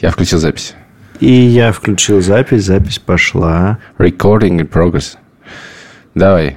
[0.00, 0.74] Я включил запись.
[1.20, 3.78] И я включил запись, запись пошла.
[3.98, 5.16] Recording in progress.
[6.14, 6.56] Давай.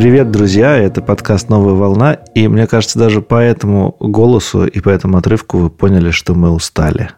[0.00, 0.78] Привет, друзья!
[0.78, 5.58] Это подкаст «Новая волна», и мне кажется, даже по этому голосу и по этому отрывку
[5.58, 7.10] вы поняли, что мы устали.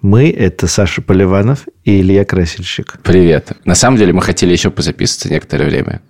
[0.00, 3.00] Мы– это Саша Поливанов и Илья Красильщик.
[3.02, 3.50] Привет.
[3.64, 6.02] На самом деле мы хотели еще позаписываться некоторое время,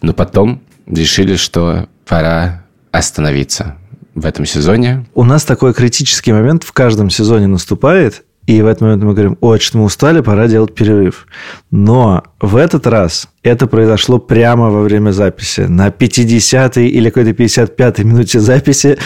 [0.00, 2.62] но потом решили, что пора
[2.92, 3.78] остановиться
[4.14, 5.06] в этом сезоне.
[5.12, 9.36] У нас такой критический момент в каждом сезоне наступает, и в этот момент мы говорим,
[9.42, 11.26] очень мы устали, пора делать перерыв.
[11.70, 15.66] Но в этот раз это произошло прямо во время записи.
[15.68, 18.96] На 50-й или какой-то 55-й минуте записи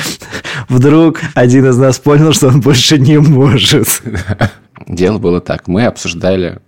[0.69, 4.03] вдруг один из нас понял, что он больше не может.
[4.87, 5.67] Дело было так.
[5.67, 6.61] Мы обсуждали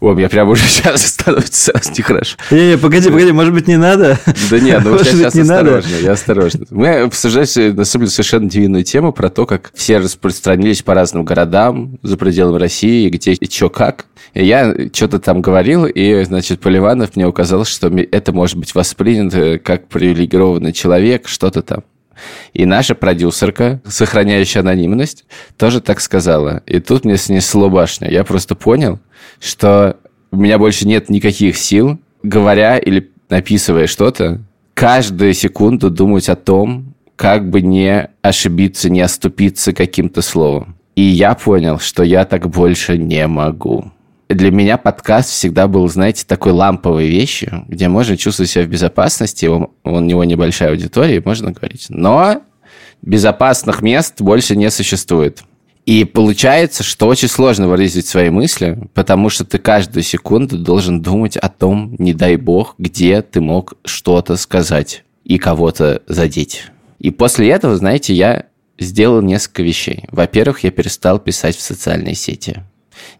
[0.00, 2.36] о, мне прямо уже сейчас становится нехорошо.
[2.50, 4.18] Не-не, погоди, погоди, может быть, не надо?
[4.50, 6.04] Да нет, ну может сейчас не осторожно, надо?
[6.04, 6.66] я осторожно.
[6.70, 11.24] Мы обсуждали, на самом деле, совершенно невинную тему про то, как все распространились по разным
[11.24, 14.06] городам за пределами России, где и что как.
[14.34, 19.58] И я что-то там говорил, и, значит, Поливанов мне указал, что это может быть воспринято
[19.58, 21.84] как привилегированный человек, что-то там.
[22.52, 25.24] И наша продюсерка, сохраняющая анонимность,
[25.56, 26.62] тоже так сказала.
[26.66, 28.10] И тут мне снесло башню.
[28.10, 28.98] Я просто понял,
[29.40, 29.96] что
[30.30, 34.40] у меня больше нет никаких сил, говоря или написывая что-то,
[34.74, 40.76] каждую секунду думать о том, как бы не ошибиться, не оступиться каким-то словом.
[40.94, 43.92] И я понял, что я так больше не могу
[44.28, 49.46] для меня подкаст всегда был, знаете, такой ламповой вещью, где можно чувствовать себя в безопасности,
[49.46, 51.86] у, у него небольшая аудитория, можно говорить.
[51.88, 52.42] Но
[53.02, 55.42] безопасных мест больше не существует.
[55.84, 61.36] И получается, что очень сложно выразить свои мысли, потому что ты каждую секунду должен думать
[61.36, 66.64] о том, не дай бог, где ты мог что-то сказать и кого-то задеть.
[66.98, 68.46] И после этого, знаете, я
[68.80, 70.04] сделал несколько вещей.
[70.10, 72.64] Во-первых, я перестал писать в социальные сети.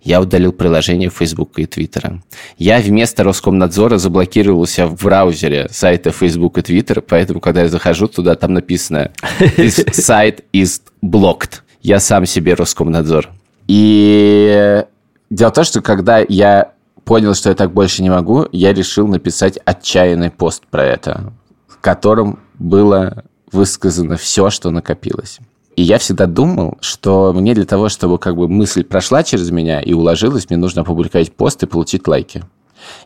[0.03, 2.21] Я удалил приложение Facebook и Twitter.
[2.59, 7.69] Я вместо Роскомнадзора заблокировал у себя в браузере сайты Facebook и Twitter, поэтому, когда я
[7.69, 11.61] захожу туда, там написано «This site is blocked».
[11.83, 13.31] Я сам себе Роскомнадзор.
[13.69, 14.85] И
[15.31, 16.73] дело в том, что когда я
[17.05, 21.33] понял, что я так больше не могу, я решил написать отчаянный пост про это,
[21.69, 25.39] в котором было высказано все, что накопилось.
[25.77, 29.81] И я всегда думал, что мне для того, чтобы как бы мысль прошла через меня
[29.81, 32.45] и уложилась, мне нужно опубликовать пост и получить лайки.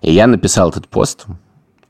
[0.02, 1.26] И я написал этот пост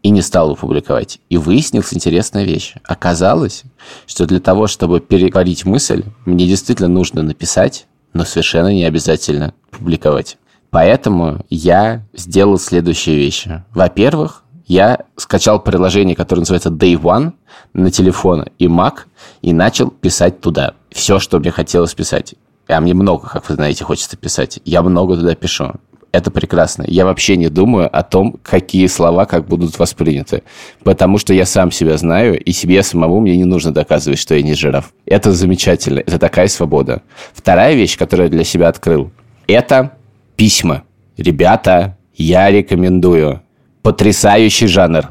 [0.02, 1.20] и не стал его публиковать.
[1.28, 2.74] И выяснилась интересная вещь.
[2.84, 3.64] Оказалось,
[4.06, 10.38] что для того, чтобы переварить мысль, мне действительно нужно написать, но совершенно не обязательно публиковать.
[10.70, 13.64] Поэтому я сделал следующие вещи.
[13.74, 17.32] Во-первых, я скачал приложение, которое называется Day One
[17.74, 19.00] на телефон и Mac,
[19.42, 22.36] и начал писать туда все, что мне хотелось писать.
[22.68, 24.60] А мне много, как вы знаете, хочется писать.
[24.64, 25.72] Я много туда пишу.
[26.12, 26.84] Это прекрасно.
[26.86, 30.44] Я вообще не думаю о том, какие слова как будут восприняты.
[30.84, 34.42] Потому что я сам себя знаю, и себе самому мне не нужно доказывать, что я
[34.42, 34.92] не жираф.
[35.04, 35.98] Это замечательно.
[35.98, 37.02] Это такая свобода.
[37.32, 39.10] Вторая вещь, которую я для себя открыл,
[39.48, 39.94] это
[40.36, 40.84] письма.
[41.16, 43.42] Ребята, я рекомендую
[43.82, 45.10] Потрясающий жанр.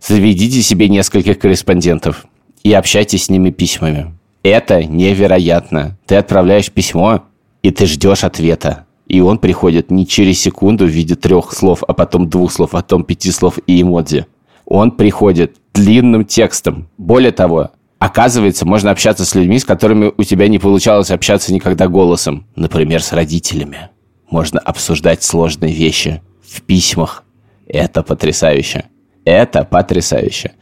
[0.00, 2.26] Заведите себе нескольких корреспондентов
[2.64, 4.14] и общайтесь с ними письмами.
[4.42, 5.96] Это невероятно.
[6.06, 7.24] Ты отправляешь письмо,
[7.62, 8.86] и ты ждешь ответа.
[9.06, 12.78] И он приходит не через секунду в виде трех слов, а потом двух слов, а
[12.78, 14.26] потом пяти слов и эмодзи.
[14.66, 16.88] Он приходит длинным текстом.
[16.98, 21.86] Более того, оказывается, можно общаться с людьми, с которыми у тебя не получалось общаться никогда
[21.86, 22.46] голосом.
[22.56, 23.90] Например, с родителями.
[24.28, 27.24] Можно обсуждать сложные вещи в письмах.
[27.68, 28.86] Это потрясающе.
[29.24, 30.52] Это потрясающе.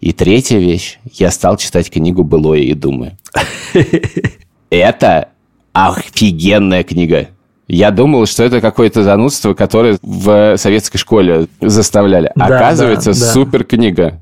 [0.00, 0.98] И третья вещь.
[1.12, 3.16] Я стал читать книгу «Былое и думы».
[4.70, 5.30] Это
[5.72, 7.28] офигенная книга.
[7.66, 12.32] Я думал, что это какое-то занудство, которое в советской школе заставляли.
[12.34, 13.32] Да, Оказывается, да, да.
[13.32, 14.20] супер книга.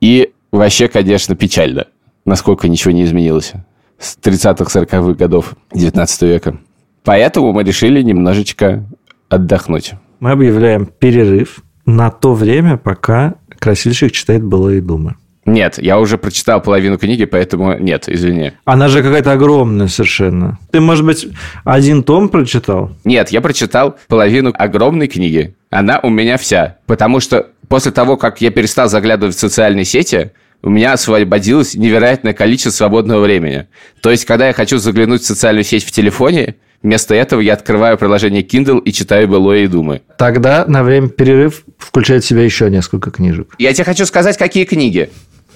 [0.00, 1.86] И вообще, конечно, печально,
[2.24, 3.52] насколько ничего не изменилось
[3.98, 6.58] с 30-40-х годов 19 века.
[7.02, 8.84] Поэтому мы решили немножечко
[9.28, 9.94] отдохнуть.
[10.20, 15.16] Мы объявляем перерыв на то время, пока красильщик читает былые думы.
[15.46, 18.52] Нет, я уже прочитал половину книги, поэтому нет, извини.
[18.64, 20.58] Она же какая-то огромная совершенно.
[20.70, 21.28] Ты, может быть,
[21.64, 22.92] один том прочитал?
[23.04, 25.54] Нет, я прочитал половину огромной книги.
[25.68, 26.78] Она у меня вся.
[26.86, 30.32] Потому что после того, как я перестал заглядывать в социальные сети,
[30.62, 33.66] у меня освободилось невероятное количество свободного времени.
[34.00, 36.54] То есть, когда я хочу заглянуть в социальную сеть в телефоне,
[36.84, 40.02] вместо этого я открываю приложение Kindle и читаю былое и думы.
[40.16, 43.54] Тогда на время перерыв включает в себя еще несколько книжек.
[43.58, 45.10] Я тебе хочу сказать, какие книги.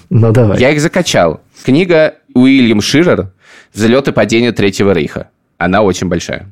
[0.09, 0.59] Ну, давай.
[0.59, 1.39] Я их закачал.
[1.63, 3.31] Книга Уильям Ширер
[3.73, 5.29] «Взлет и падение Третьего Рейха».
[5.57, 6.51] Она очень большая.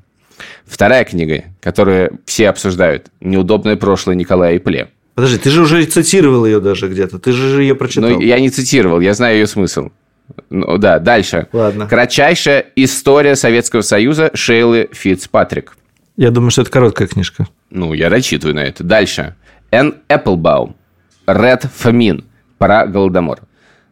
[0.65, 4.89] Вторая книга, которую все обсуждают, «Неудобное прошлое Николая Ипле».
[5.15, 7.17] Подожди, ты же уже цитировал ее даже где-то.
[7.17, 8.11] Ты же ее прочитал.
[8.11, 9.89] Ну, я не цитировал, я знаю ее смысл.
[10.49, 11.47] Ну, да, дальше.
[11.51, 11.87] Ладно.
[11.87, 15.77] Кратчайшая история Советского Союза Шейлы Фитцпатрик.
[16.15, 17.47] Я думаю, что это короткая книжка.
[17.69, 18.83] Ну, я рассчитываю на это.
[18.83, 19.35] Дальше.
[19.71, 20.75] Энн Эпплбаум.
[21.27, 22.25] Ред Фамин.
[22.57, 23.41] Про Голодомор.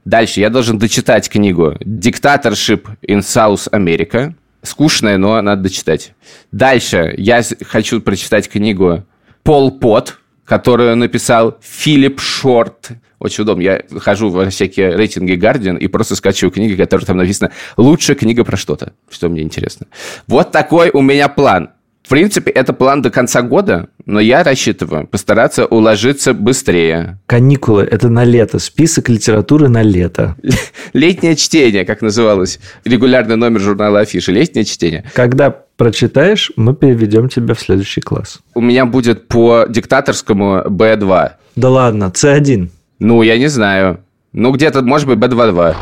[0.06, 4.34] Дальше я должен дочитать книгу «Диктаторшип in South America».
[4.62, 6.14] Скучная, но надо дочитать.
[6.52, 9.04] Дальше я хочу прочитать книгу
[9.44, 12.92] «Пол Пот», которую написал Филипп Шорт.
[13.20, 13.62] Очень удобно.
[13.62, 18.44] Я хожу во всякие рейтинги Guardian и просто скачиваю книги, которые там написано «Лучшая книга
[18.44, 19.88] про что-то», что мне интересно.
[20.28, 21.70] Вот такой у меня план.
[22.06, 27.18] В принципе, это план до конца года, но я рассчитываю постараться уложиться быстрее.
[27.26, 28.60] Каникулы– это на лето.
[28.60, 30.36] Список литературы на лето.
[30.94, 32.60] Летнее чтение, как называлось.
[32.84, 34.32] Регулярный номер журнала Афиши.
[34.32, 35.04] Летнее чтение.
[35.16, 38.40] Когда прочитаешь, мы переведем тебя в следующий класс.
[38.54, 41.32] У меня будет по диктаторскому B2.
[41.56, 42.70] Да ладно, C1.
[43.00, 44.00] Ну, я не знаю.
[44.32, 45.76] Ну, где-то, может быть, B2-2.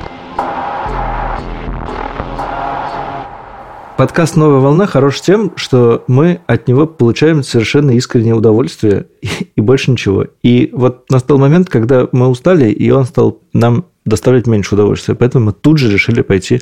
[3.97, 9.61] Подкаст «Новая волна» хорош тем, что мы от него получаем совершенно искреннее удовольствие и, и
[9.61, 10.25] больше ничего.
[10.41, 15.15] И вот настал момент, когда мы устали, и он стал нам доставлять меньше удовольствия.
[15.15, 16.61] Поэтому мы тут же решили пойти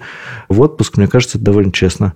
[0.50, 0.98] в отпуск.
[0.98, 2.14] Мне кажется, это довольно честно.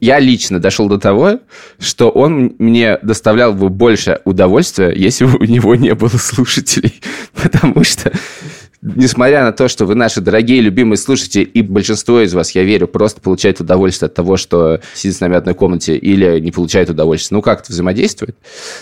[0.00, 1.40] Я лично дошел до того,
[1.78, 7.00] что он мне доставлял бы больше удовольствия, если бы у него не было слушателей.
[7.42, 8.12] Потому что
[8.82, 12.88] несмотря на то, что вы наши дорогие, любимые слушатели, и большинство из вас, я верю,
[12.88, 16.90] просто получает удовольствие от того, что сидит с нами в одной комнате или не получает
[16.90, 18.36] удовольствие, ну, как-то взаимодействует.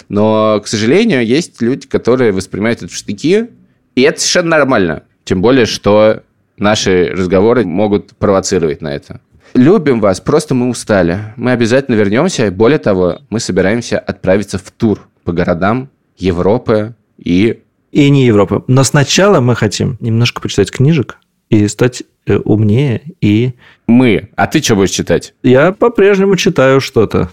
[0.09, 3.49] Но, к сожалению, есть люди, которые воспринимают это в штыки,
[3.95, 5.03] и это совершенно нормально.
[5.25, 6.23] Тем более, что
[6.57, 9.21] наши разговоры могут провоцировать на это.
[9.55, 11.33] Любим вас, просто мы устали.
[11.37, 12.51] Мы обязательно вернемся.
[12.51, 17.61] Более того, мы собираемся отправиться в тур по городам Европы и
[17.95, 18.65] и не Европы.
[18.67, 21.19] Но сначала мы хотим немножко почитать книжек
[21.49, 23.53] и стать э, умнее и...
[23.87, 24.31] Мы.
[24.35, 25.33] А ты что будешь читать?
[25.45, 27.31] Я по-прежнему читаю что-то.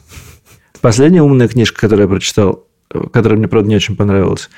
[0.79, 2.67] Последняя умная книжка, которую я прочитал,
[3.11, 4.51] которая мне, правда, не очень понравилась,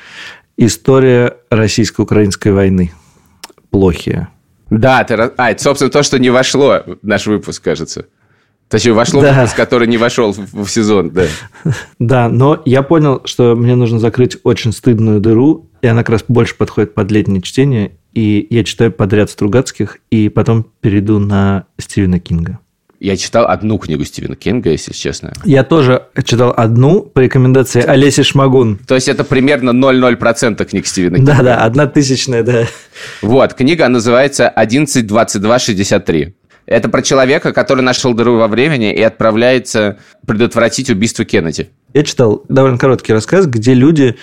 [0.57, 2.91] «История российско-украинской войны».
[3.73, 4.27] Плохие.
[4.69, 5.15] Да, ты...
[5.15, 8.05] а, это, собственно, то, что не вошло в наш выпуск, кажется.
[8.69, 9.33] Точнее, вошло да.
[9.33, 11.25] выпуск, который не вошел в, в сезон, да.
[11.99, 16.25] Да, но я понял, что мне нужно закрыть очень стыдную дыру, и она как раз
[16.27, 22.19] больше подходит под летнее чтение, и я читаю подряд Стругацких, и потом перейду на Стивена
[22.19, 22.59] Кинга.
[23.03, 25.33] Я читал одну книгу Стивена Кинга, если честно.
[25.43, 28.79] Я тоже читал одну по рекомендации Олеси Шмагун.
[28.87, 31.33] То есть это примерно 0,0% книг Стивена Кинга.
[31.33, 32.65] Да-да, одна тысячная, да.
[33.21, 36.33] Вот, книга называется «11.22.63».
[36.65, 41.71] Это про человека, который нашел дыру во времени и отправляется предотвратить убийство Кеннеди.
[41.93, 44.15] Я читал довольно короткий рассказ, где люди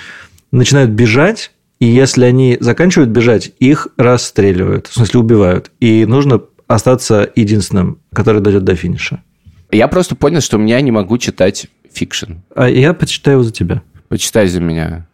[0.52, 1.50] начинают бежать,
[1.80, 5.70] и если они заканчивают бежать, их расстреливают, в смысле убивают.
[5.80, 9.22] И нужно остаться единственным, который дойдет до финиша.
[9.70, 12.34] Я просто понял, что я не могу читать fiction.
[12.54, 13.82] А я почитаю его за тебя.
[14.08, 15.06] Почитай за меня.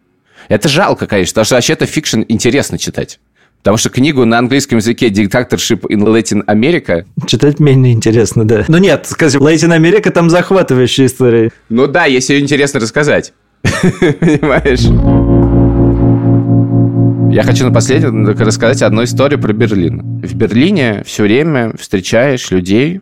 [0.49, 3.19] Это жалко, конечно, потому что вообще-то fiction интересно читать.
[3.59, 8.63] Потому что книгу на английском языке «Dictatorship in Latin America» Читать менее интересно, да.
[8.67, 11.51] Ну нет, скажем, Latin America там захватывающая история.
[11.69, 13.33] Ну да, если ее интересно рассказать.
[13.61, 15.26] Понимаешь?
[17.37, 20.21] Я хочу напоследок рассказать одну историю про Берлин.
[20.23, 23.01] В Берлине все время встречаешь людей,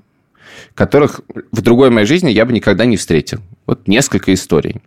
[0.73, 1.21] которых
[1.53, 3.39] в другой моей жизни я бы никогда не встретил.
[3.65, 4.81] Вот несколько историй.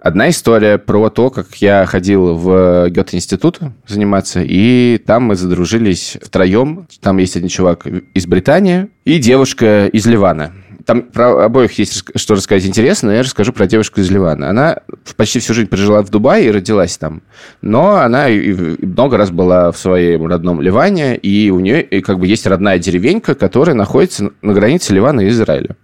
[0.00, 3.58] Одна история про то, как я ходил в Гёте-институт
[3.88, 6.86] заниматься, и там мы задружились втроем.
[7.00, 10.52] Там есть один чувак из Британии и девушка из Ливана.
[10.88, 14.48] Там про обоих есть что рассказать интересно, но я расскажу про девушку из Ливана.
[14.48, 14.78] Она
[15.18, 17.20] почти всю жизнь прожила в Дубае и родилась там.
[17.60, 22.18] Но она и много раз была в своем родном Ливане, и у нее и как
[22.18, 25.76] бы есть родная деревенька, которая находится на границе Ливана и Израиля.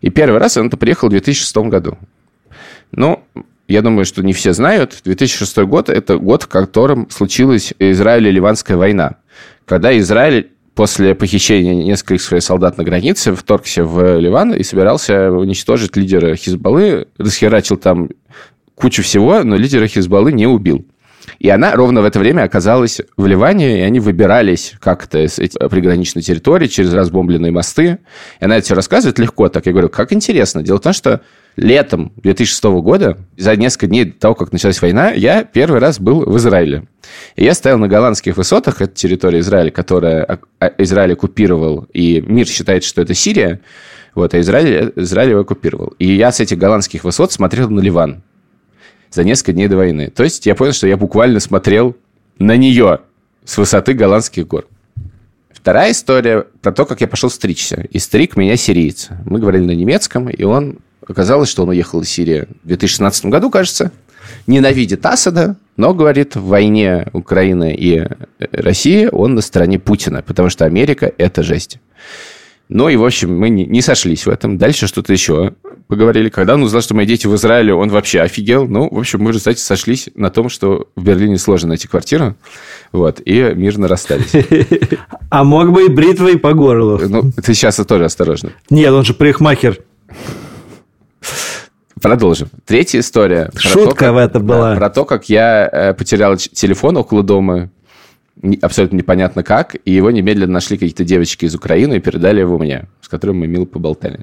[0.00, 1.98] И первый раз она-то приехала в 2006 году.
[2.92, 3.22] Ну,
[3.68, 9.16] я думаю, что не все знают, 2006 год– это год, в котором случилась Израиль-Ливанская война.
[9.66, 15.96] Когда Израиль после похищения нескольких своих солдат на границе вторгся в Ливан и собирался уничтожить
[15.96, 18.10] лидера Хизбаллы, расхерачил там
[18.74, 20.86] кучу всего, но лидера Хизбаллы не убил.
[21.38, 25.68] И она ровно в это время оказалась в Ливане, и они выбирались как-то из этой
[25.68, 27.98] приграничной территории через разбомбленные мосты.
[28.38, 29.64] И она это все рассказывает легко так.
[29.64, 30.62] Я говорю, как интересно.
[30.62, 31.22] Дело в том, что
[31.56, 36.20] летом 2006 года, за несколько дней до того, как началась война, я первый раз был
[36.20, 36.84] в Израиле.
[37.34, 40.40] И я стоял на голландских высотах, это территория Израиля, которая
[40.78, 43.60] Израиль оккупировал, и мир считает, что это Сирия,
[44.14, 45.94] вот, а Израиль, Израиль его оккупировал.
[45.98, 48.22] И я с этих голландских высот смотрел на Ливан
[49.10, 50.10] за несколько дней до войны.
[50.14, 51.96] То есть я понял, что я буквально смотрел
[52.38, 53.00] на нее
[53.44, 54.66] с высоты голландских гор.
[55.50, 57.86] Вторая история про то, как я пошел стричься.
[57.90, 59.08] И стриг меня сириец.
[59.24, 60.78] Мы говорили на немецком, и он...
[61.06, 63.92] Оказалось, что он уехал из Сирии в 2016 году, кажется.
[64.46, 68.06] Ненавидит Асада, но, говорит, в войне Украины и
[68.38, 71.78] России он на стороне Путина, потому что Америка– это жесть.
[72.68, 74.58] Ну и, в общем, мы не, не сошлись в этом.
[74.58, 75.54] Дальше что-то еще
[75.86, 76.28] поговорили.
[76.30, 78.66] Когда он узнал, что мои дети в Израиле, он вообще офигел.
[78.66, 82.34] Ну, в общем, мы же, кстати, сошлись на том, что в Берлине сложно найти квартиру.
[82.90, 84.32] Вот, и мирно расстались.
[85.28, 87.00] А мог бы и бритвой по горлу.
[87.08, 88.52] Ну, ты сейчас тоже осторожно.
[88.70, 89.80] Нет, он же парикмахер.
[92.00, 92.48] Продолжим.
[92.66, 93.50] Третья история.
[93.56, 94.72] Шутка то, в это была.
[94.72, 97.70] Да, про то, как я э, потерял телефон около дома,
[98.60, 102.86] абсолютно непонятно как, и его немедленно нашли какие-то девочки из Украины и передали его мне,
[103.00, 104.20] с которым мы мило поболтали.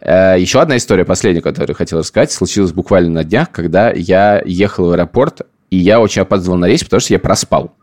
[0.00, 4.88] Э, еще одна история, последняя, которую хотел рассказать, случилась буквально на днях, когда я ехал
[4.88, 7.74] в аэропорт, и я очень опаздывал на рейс, потому что я проспал.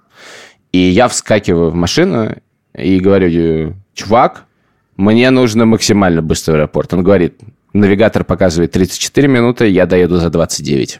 [0.71, 2.37] И я вскакиваю в машину
[2.73, 4.45] и говорю, чувак,
[4.95, 6.93] мне нужно максимально быстрый аэропорт.
[6.93, 7.39] Он говорит,
[7.73, 10.99] навигатор показывает 34 минуты, я доеду за 29.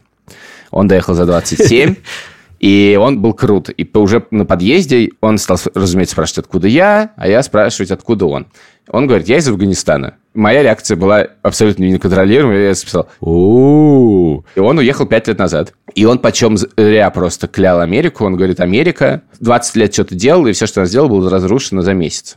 [0.71, 1.95] Он доехал за 27,
[2.59, 3.69] и он был крут.
[3.69, 8.47] И уже на подъезде он стал, разумеется, спрашивать, откуда я, а я спрашивать, откуда он.
[8.89, 10.15] Он говорит, я из Афганистана.
[10.33, 12.67] Моя реакция была абсолютно неконтролируемая.
[12.67, 15.73] Я записал, у И он уехал пять лет назад.
[15.93, 18.25] И он почем зря просто клял Америку.
[18.25, 21.93] Он говорит, Америка 20 лет что-то делала, и все, что она сделала, было разрушено за
[21.93, 22.35] месяц.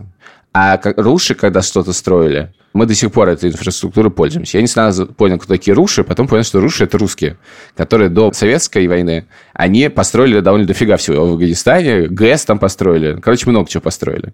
[0.56, 4.58] А руши, когда что-то строили, мы до сих пор этой инфраструктурой пользуемся.
[4.58, 7.38] Я не сразу понял, кто такие руши, потом понял, что руши– это русские,
[7.76, 11.26] которые до советской войны, они построили довольно дофига всего.
[11.26, 13.20] В Афганистане ГЭС там построили.
[13.20, 14.32] Короче, много чего построили.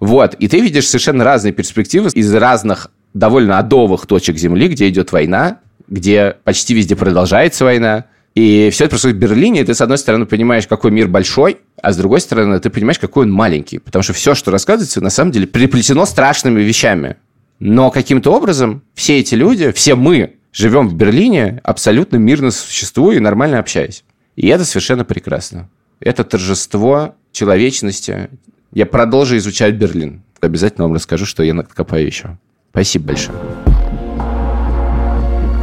[0.00, 0.34] Вот.
[0.34, 5.60] И ты видишь совершенно разные перспективы из разных довольно адовых точек Земли, где идет война,
[5.86, 9.98] где почти везде продолжается война, и все это происходит в Берлине, и ты, с одной
[9.98, 13.78] стороны, понимаешь, какой мир большой, а с другой стороны, ты понимаешь, какой он маленький.
[13.78, 17.16] Потому что все, что рассказывается, на самом деле приплетено страшными вещами.
[17.58, 23.20] Но каким-то образом все эти люди, все мы живем в Берлине, абсолютно мирно существуя и
[23.20, 24.04] нормально общаясь.
[24.36, 25.68] И это совершенно прекрасно.
[25.98, 28.30] Это торжество человечности.
[28.72, 30.22] Я продолжу изучать Берлин.
[30.40, 32.38] Обязательно вам расскажу, что я накопаю еще.
[32.70, 33.36] Спасибо большое.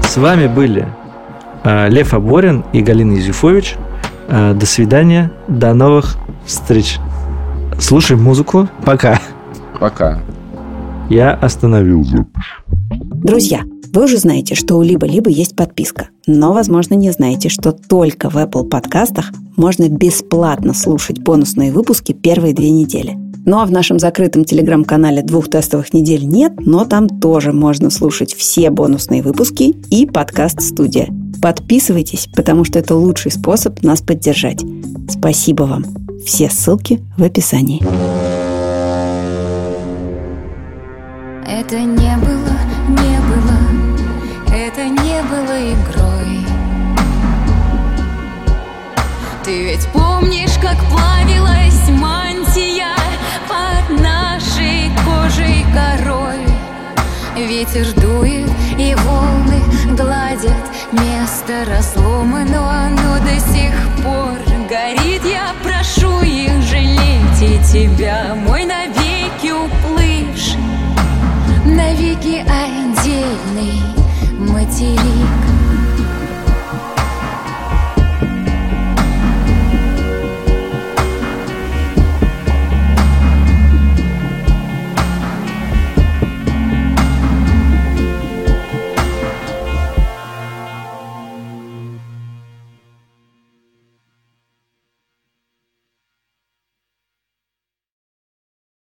[0.04, 0.88] С вами были
[1.90, 3.76] Лев Аборин и Галина Юзефович.
[4.28, 7.00] Э, до свидания, до новых встреч.
[7.80, 8.68] Слушай музыку.
[8.86, 9.20] Пока.
[9.80, 10.20] Пока.
[11.10, 12.28] Я остановил запись.
[12.90, 13.62] Друзья,
[13.94, 16.10] вы уже знаете, что у Либо-Либо есть подписка.
[16.26, 22.54] Но, возможно, не знаете, что только в Apple подкастах можно бесплатно слушать бонусные выпуски первые
[22.54, 23.18] две недели.
[23.48, 28.36] Ну а в нашем закрытом телеграм-канале двух тестовых недель нет, но там тоже можно слушать
[28.36, 31.08] все бонусные выпуски и подкаст-студия.
[31.42, 34.66] Подписывайтесь, потому что это лучший способ нас поддержать.
[35.08, 35.86] Спасибо вам.
[36.26, 37.82] Все ссылки в описании.
[41.50, 42.58] Это не было,
[42.90, 43.58] не было,
[44.54, 46.46] это не было игрой.
[49.46, 52.27] Ты ведь помнишь, как плавилась мантия
[55.74, 56.46] корой?
[57.36, 59.62] Ветер дует и волны
[59.96, 64.38] гладят Место разломано, оно до сих пор
[64.70, 65.22] горит.
[65.26, 70.60] Я прошу их жалеть и тебя, мой навеки уплывший.
[71.66, 73.82] Навеки отдельный
[74.40, 75.47] материк